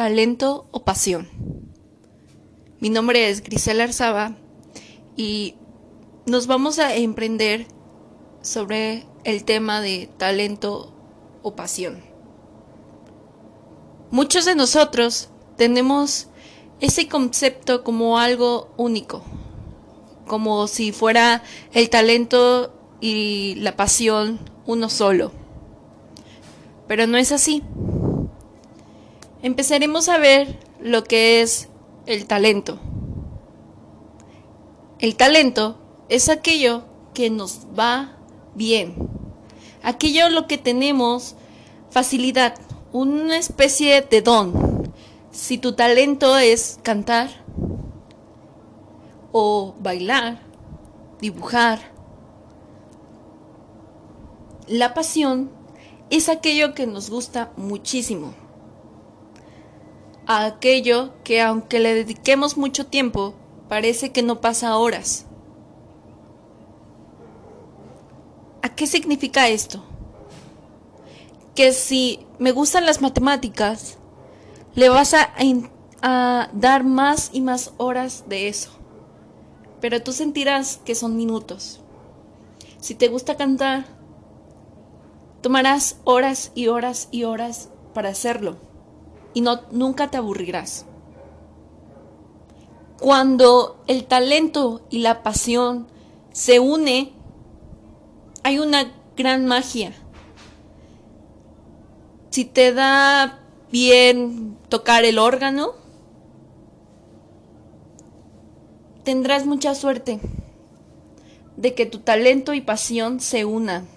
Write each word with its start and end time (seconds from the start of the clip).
talento 0.00 0.66
o 0.70 0.82
pasión. 0.82 1.28
Mi 2.78 2.88
nombre 2.88 3.28
es 3.28 3.42
Grisela 3.42 3.84
Arzaba 3.84 4.34
y 5.14 5.56
nos 6.24 6.46
vamos 6.46 6.78
a 6.78 6.94
emprender 6.94 7.66
sobre 8.40 9.04
el 9.24 9.44
tema 9.44 9.82
de 9.82 10.08
talento 10.16 10.94
o 11.42 11.54
pasión. 11.54 12.02
Muchos 14.10 14.46
de 14.46 14.54
nosotros 14.54 15.28
tenemos 15.58 16.28
ese 16.80 17.06
concepto 17.06 17.84
como 17.84 18.18
algo 18.18 18.72
único, 18.78 19.22
como 20.26 20.66
si 20.66 20.92
fuera 20.92 21.42
el 21.74 21.90
talento 21.90 22.72
y 23.02 23.56
la 23.56 23.76
pasión 23.76 24.40
uno 24.64 24.88
solo. 24.88 25.30
Pero 26.88 27.06
no 27.06 27.18
es 27.18 27.32
así. 27.32 27.62
Empezaremos 29.42 30.10
a 30.10 30.18
ver 30.18 30.58
lo 30.80 31.04
que 31.04 31.40
es 31.40 31.70
el 32.04 32.26
talento. 32.26 32.78
El 34.98 35.16
talento 35.16 35.78
es 36.10 36.28
aquello 36.28 36.84
que 37.14 37.30
nos 37.30 37.66
va 37.78 38.18
bien. 38.54 38.94
Aquello 39.82 40.28
lo 40.28 40.46
que 40.46 40.58
tenemos 40.58 41.36
facilidad, 41.90 42.54
una 42.92 43.38
especie 43.38 44.02
de 44.02 44.20
don. 44.20 44.92
Si 45.30 45.56
tu 45.56 45.72
talento 45.72 46.36
es 46.36 46.78
cantar 46.82 47.30
o 49.32 49.74
bailar, 49.78 50.42
dibujar, 51.18 51.78
la 54.66 54.92
pasión 54.92 55.50
es 56.10 56.28
aquello 56.28 56.74
que 56.74 56.86
nos 56.86 57.08
gusta 57.08 57.52
muchísimo. 57.56 58.34
Aquello 60.32 61.10
que 61.24 61.42
aunque 61.42 61.80
le 61.80 61.92
dediquemos 61.92 62.56
mucho 62.56 62.86
tiempo, 62.86 63.34
parece 63.68 64.12
que 64.12 64.22
no 64.22 64.40
pasa 64.40 64.76
horas. 64.76 65.26
¿A 68.62 68.68
qué 68.68 68.86
significa 68.86 69.48
esto? 69.48 69.82
Que 71.56 71.72
si 71.72 72.24
me 72.38 72.52
gustan 72.52 72.86
las 72.86 73.02
matemáticas, 73.02 73.98
le 74.76 74.88
vas 74.88 75.14
a, 75.14 75.34
a, 76.00 76.48
dar 76.52 76.84
más 76.84 77.30
y 77.32 77.40
más 77.40 77.72
horas 77.76 78.22
de 78.28 78.46
eso. 78.46 78.70
Pero 79.80 80.00
tú 80.00 80.12
sentirás 80.12 80.76
que 80.84 80.94
son 80.94 81.16
minutos. 81.16 81.80
Si 82.78 82.94
te 82.94 83.08
gusta 83.08 83.36
cantar, 83.36 83.84
tomarás 85.40 85.96
horas 86.04 86.52
y 86.54 86.68
horas 86.68 87.08
y 87.10 87.24
horas 87.24 87.70
para 87.94 88.10
hacerlo 88.10 88.69
y 89.34 89.40
no, 89.40 89.60
nunca 89.70 90.10
te 90.10 90.16
aburrirás. 90.16 90.86
Cuando 92.98 93.82
el 93.86 94.04
talento 94.04 94.82
y 94.90 94.98
la 94.98 95.22
pasión 95.22 95.86
se 96.32 96.60
une, 96.60 97.12
hay 98.42 98.58
una 98.58 98.92
gran 99.16 99.46
magia. 99.46 99.92
Si 102.30 102.44
te 102.44 102.72
da 102.72 103.40
bien 103.72 104.56
tocar 104.68 105.04
el 105.04 105.18
órgano, 105.18 105.72
tendrás 109.02 109.46
mucha 109.46 109.74
suerte 109.74 110.20
de 111.56 111.74
que 111.74 111.86
tu 111.86 111.98
talento 111.98 112.54
y 112.54 112.60
pasión 112.60 113.20
se 113.20 113.44
unan. 113.44 113.88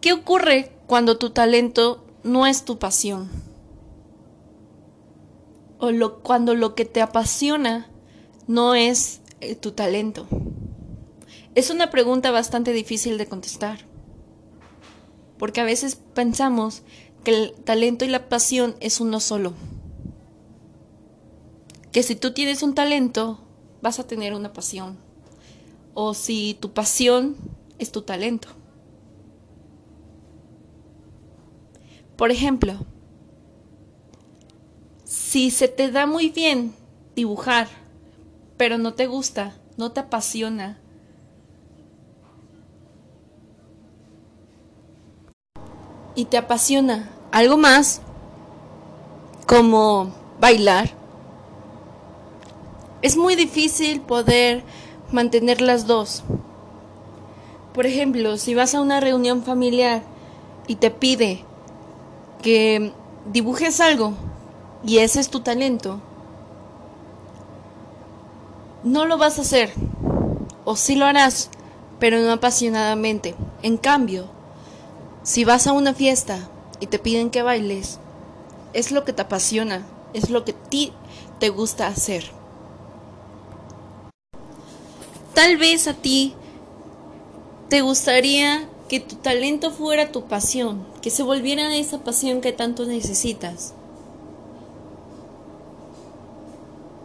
¿Qué 0.00 0.12
ocurre 0.12 0.73
cuando 0.86 1.18
tu 1.18 1.30
talento 1.30 2.04
no 2.22 2.46
es 2.46 2.64
tu 2.64 2.78
pasión? 2.78 3.30
O 5.78 5.90
lo, 5.90 6.20
cuando 6.20 6.54
lo 6.54 6.74
que 6.74 6.84
te 6.84 7.02
apasiona 7.02 7.90
no 8.46 8.74
es 8.74 9.20
eh, 9.40 9.54
tu 9.54 9.72
talento. 9.72 10.26
Es 11.54 11.70
una 11.70 11.90
pregunta 11.90 12.30
bastante 12.30 12.72
difícil 12.72 13.18
de 13.18 13.26
contestar. 13.26 13.80
Porque 15.38 15.60
a 15.60 15.64
veces 15.64 15.96
pensamos 16.14 16.82
que 17.22 17.34
el 17.34 17.52
talento 17.52 18.04
y 18.04 18.08
la 18.08 18.28
pasión 18.28 18.76
es 18.80 19.00
uno 19.00 19.20
solo. 19.20 19.52
Que 21.92 22.02
si 22.02 22.16
tú 22.16 22.32
tienes 22.32 22.62
un 22.62 22.74
talento, 22.74 23.40
vas 23.82 23.98
a 23.98 24.06
tener 24.06 24.34
una 24.34 24.52
pasión. 24.52 24.98
O 25.94 26.14
si 26.14 26.56
tu 26.60 26.72
pasión 26.72 27.36
es 27.78 27.92
tu 27.92 28.02
talento. 28.02 28.48
Por 32.16 32.30
ejemplo, 32.30 32.74
si 35.04 35.50
se 35.50 35.68
te 35.68 35.90
da 35.90 36.06
muy 36.06 36.30
bien 36.30 36.74
dibujar, 37.16 37.68
pero 38.56 38.78
no 38.78 38.94
te 38.94 39.06
gusta, 39.06 39.54
no 39.76 39.92
te 39.92 40.00
apasiona, 40.00 40.78
y 46.14 46.26
te 46.26 46.36
apasiona 46.36 47.10
algo 47.32 47.56
más, 47.56 48.00
como 49.46 50.14
bailar, 50.40 50.90
es 53.02 53.16
muy 53.16 53.34
difícil 53.34 54.00
poder 54.00 54.62
mantener 55.10 55.60
las 55.60 55.86
dos. 55.86 56.22
Por 57.74 57.86
ejemplo, 57.86 58.38
si 58.38 58.54
vas 58.54 58.74
a 58.74 58.80
una 58.80 59.00
reunión 59.00 59.42
familiar 59.42 60.02
y 60.66 60.76
te 60.76 60.90
pide 60.90 61.44
que 62.44 62.92
dibujes 63.32 63.80
algo 63.80 64.12
y 64.86 64.98
ese 64.98 65.18
es 65.18 65.30
tu 65.30 65.40
talento, 65.40 65.98
no 68.82 69.06
lo 69.06 69.16
vas 69.16 69.38
a 69.38 69.42
hacer. 69.42 69.72
O 70.66 70.76
sí 70.76 70.94
lo 70.94 71.06
harás, 71.06 71.48
pero 71.98 72.18
no 72.18 72.30
apasionadamente. 72.32 73.34
En 73.62 73.78
cambio, 73.78 74.26
si 75.22 75.44
vas 75.44 75.66
a 75.66 75.72
una 75.72 75.94
fiesta 75.94 76.38
y 76.80 76.86
te 76.86 76.98
piden 76.98 77.30
que 77.30 77.42
bailes, 77.42 77.98
es 78.74 78.92
lo 78.92 79.04
que 79.04 79.14
te 79.14 79.22
apasiona, 79.22 79.86
es 80.12 80.28
lo 80.28 80.44
que 80.44 80.52
a 80.52 80.68
ti 80.68 80.92
te 81.40 81.48
gusta 81.48 81.86
hacer. 81.86 82.30
Tal 85.32 85.56
vez 85.56 85.88
a 85.88 85.94
ti 85.94 86.34
te 87.70 87.80
gustaría 87.80 88.68
que 88.88 89.00
tu 89.00 89.16
talento 89.16 89.70
fuera 89.70 90.12
tu 90.12 90.24
pasión, 90.24 90.86
que 91.00 91.10
se 91.10 91.22
volviera 91.22 91.74
esa 91.74 91.98
pasión 91.98 92.40
que 92.40 92.52
tanto 92.52 92.84
necesitas. 92.86 93.74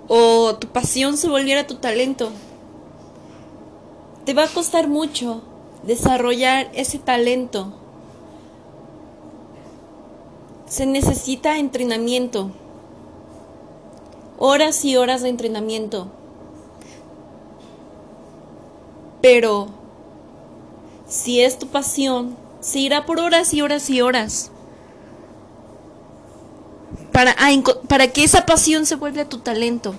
O 0.07 0.55
tu 0.55 0.67
pasión 0.67 1.17
se 1.17 1.29
volviera 1.29 1.67
tu 1.67 1.75
talento. 1.75 2.31
Te 4.25 4.33
va 4.33 4.43
a 4.43 4.47
costar 4.47 4.87
mucho 4.87 5.41
desarrollar 5.83 6.69
ese 6.73 6.99
talento. 6.99 7.73
Se 10.65 10.85
necesita 10.85 11.57
entrenamiento. 11.57 12.51
Horas 14.37 14.83
y 14.85 14.97
horas 14.97 15.21
de 15.21 15.29
entrenamiento. 15.29 16.07
Pero 19.21 19.78
si 21.19 21.41
es 21.41 21.59
tu 21.59 21.67
pasión, 21.67 22.37
se 22.61 22.79
irá 22.79 23.05
por 23.05 23.19
horas 23.19 23.53
y 23.53 23.61
horas 23.61 23.89
y 23.89 24.01
horas. 24.01 24.51
Para, 27.11 27.35
para 27.87 28.07
que 28.07 28.23
esa 28.23 28.45
pasión 28.45 28.85
se 28.85 28.95
vuelva 28.95 29.25
tu 29.25 29.39
talento. 29.39 29.95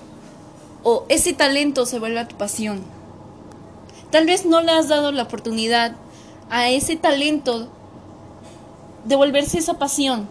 O 0.82 1.04
ese 1.10 1.34
talento 1.34 1.84
se 1.84 1.98
vuelva 1.98 2.26
tu 2.26 2.36
pasión. 2.36 2.82
Tal 4.10 4.24
vez 4.24 4.46
no 4.46 4.62
le 4.62 4.72
has 4.72 4.88
dado 4.88 5.12
la 5.12 5.24
oportunidad 5.24 5.94
a 6.48 6.70
ese 6.70 6.96
talento 6.96 7.68
de 9.04 9.16
volverse 9.16 9.58
esa 9.58 9.74
pasión. 9.74 10.26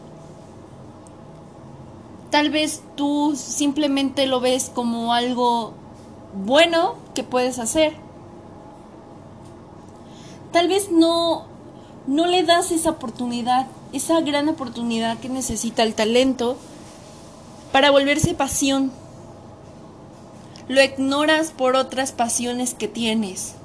Tal 2.32 2.50
vez 2.50 2.82
tú 2.96 3.36
simplemente 3.36 4.26
lo 4.26 4.40
ves 4.40 4.72
como 4.74 5.14
algo 5.14 5.74
bueno 6.34 6.96
que 7.14 7.24
puedes 7.24 7.60
hacer 7.60 8.09
tal 10.52 10.68
vez 10.68 10.92
no, 10.92 11.46
no 12.08 12.26
le 12.26 12.44
das 12.44 12.72
esa 12.72 12.92
oportunidad, 12.92 13.68
esa 13.94 14.22
gran 14.22 14.50
oportunidad 14.50 15.20
que 15.20 15.30
necesita 15.30 15.84
el 15.84 15.94
talento 15.94 16.58
para 17.72 17.92
volverse 17.92 18.34
pasión. 18.34 18.92
Lo 20.68 20.84
ignoras 20.84 21.52
por 21.52 21.76
otras 21.76 22.12
pasiones 22.12 22.74
que 22.74 22.88
tienes. 22.88 23.56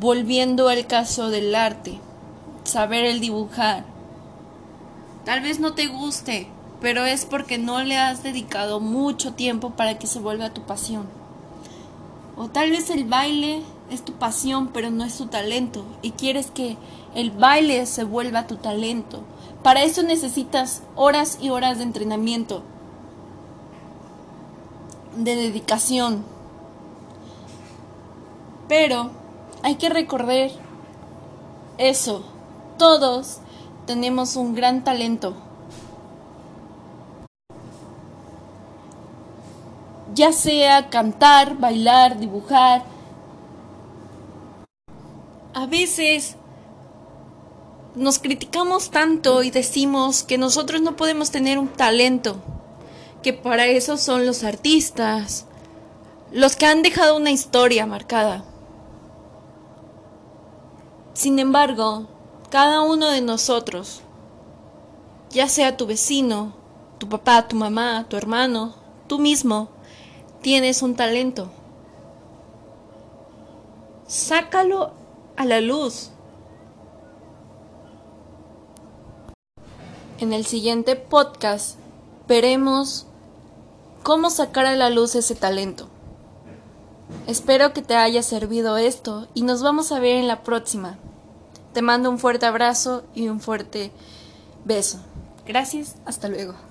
Volviendo 0.00 0.68
al 0.68 0.86
caso 0.86 1.30
del 1.30 1.54
arte, 1.54 1.98
saber 2.64 3.04
el 3.04 3.20
dibujar. 3.20 3.84
Tal 5.24 5.40
vez 5.40 5.60
no 5.60 5.74
te 5.74 5.88
guste, 5.88 6.48
pero 6.80 7.04
es 7.04 7.24
porque 7.24 7.58
no 7.58 7.82
le 7.82 7.96
has 7.96 8.22
dedicado 8.22 8.80
mucho 8.80 9.34
tiempo 9.34 9.70
para 9.70 9.98
que 9.98 10.06
se 10.06 10.20
vuelva 10.20 10.50
tu 10.50 10.62
pasión. 10.62 11.17
O 12.38 12.48
tal 12.48 12.70
vez 12.70 12.88
el 12.90 13.04
baile 13.04 13.62
es 13.90 14.04
tu 14.04 14.12
pasión, 14.12 14.68
pero 14.68 14.90
no 14.90 15.04
es 15.04 15.18
tu 15.18 15.26
talento, 15.26 15.84
y 16.02 16.12
quieres 16.12 16.52
que 16.52 16.76
el 17.14 17.32
baile 17.32 17.84
se 17.86 18.04
vuelva 18.04 18.46
tu 18.46 18.56
talento. 18.56 19.22
Para 19.64 19.82
eso 19.82 20.04
necesitas 20.04 20.82
horas 20.94 21.38
y 21.40 21.50
horas 21.50 21.78
de 21.78 21.84
entrenamiento, 21.84 22.62
de 25.16 25.34
dedicación. 25.34 26.24
Pero 28.68 29.10
hay 29.64 29.74
que 29.74 29.88
recordar 29.88 30.50
eso. 31.76 32.22
Todos 32.76 33.38
tenemos 33.86 34.36
un 34.36 34.54
gran 34.54 34.84
talento. 34.84 35.34
Ya 40.14 40.32
sea 40.32 40.88
cantar, 40.90 41.58
bailar, 41.58 42.18
dibujar. 42.18 42.82
A 45.54 45.66
veces 45.66 46.36
nos 47.94 48.18
criticamos 48.18 48.90
tanto 48.90 49.42
y 49.42 49.50
decimos 49.50 50.22
que 50.22 50.38
nosotros 50.38 50.80
no 50.80 50.96
podemos 50.96 51.30
tener 51.30 51.58
un 51.58 51.68
talento, 51.68 52.36
que 53.22 53.32
para 53.32 53.66
eso 53.66 53.96
son 53.96 54.24
los 54.24 54.44
artistas, 54.44 55.46
los 56.30 56.56
que 56.56 56.66
han 56.66 56.82
dejado 56.82 57.16
una 57.16 57.30
historia 57.30 57.86
marcada. 57.86 58.44
Sin 61.12 61.38
embargo, 61.40 62.06
cada 62.50 62.82
uno 62.82 63.08
de 63.08 63.20
nosotros, 63.20 64.02
ya 65.30 65.48
sea 65.48 65.76
tu 65.76 65.86
vecino, 65.86 66.54
tu 66.98 67.08
papá, 67.08 67.48
tu 67.48 67.56
mamá, 67.56 68.06
tu 68.08 68.16
hermano, 68.16 68.74
tú 69.08 69.18
mismo, 69.18 69.68
tienes 70.42 70.82
un 70.82 70.94
talento. 70.94 71.50
Sácalo 74.06 74.92
a 75.36 75.44
la 75.44 75.60
luz. 75.60 76.10
En 80.18 80.32
el 80.32 80.44
siguiente 80.44 80.96
podcast 80.96 81.78
veremos 82.26 83.06
cómo 84.02 84.30
sacar 84.30 84.66
a 84.66 84.74
la 84.74 84.90
luz 84.90 85.14
ese 85.14 85.34
talento. 85.34 85.88
Espero 87.26 87.72
que 87.72 87.82
te 87.82 87.94
haya 87.94 88.22
servido 88.22 88.76
esto 88.76 89.28
y 89.34 89.42
nos 89.42 89.62
vamos 89.62 89.92
a 89.92 90.00
ver 90.00 90.16
en 90.16 90.26
la 90.26 90.42
próxima. 90.42 90.98
Te 91.72 91.82
mando 91.82 92.10
un 92.10 92.18
fuerte 92.18 92.46
abrazo 92.46 93.04
y 93.14 93.28
un 93.28 93.40
fuerte 93.40 93.92
beso. 94.64 94.98
Gracias, 95.46 95.96
hasta 96.04 96.28
luego. 96.28 96.67